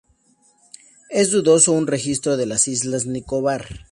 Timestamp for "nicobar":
3.05-3.67